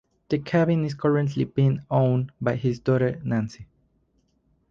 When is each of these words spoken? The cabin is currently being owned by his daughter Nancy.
The 0.29 0.39
cabin 0.39 0.83
is 0.83 0.95
currently 0.95 1.43
being 1.43 1.81
owned 1.91 2.31
by 2.41 2.55
his 2.55 2.79
daughter 2.79 3.21
Nancy. 3.23 3.67